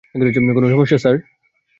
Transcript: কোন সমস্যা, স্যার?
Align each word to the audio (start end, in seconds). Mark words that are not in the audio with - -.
কোন 0.55 0.63
সমস্যা, 0.69 0.97
স্যার? 0.97 1.15